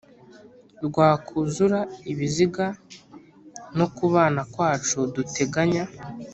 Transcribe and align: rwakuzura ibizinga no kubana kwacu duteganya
rwakuzura 0.85 1.79
ibizinga 2.11 2.65
no 3.77 3.87
kubana 3.95 4.41
kwacu 4.53 4.97
duteganya 5.15 5.83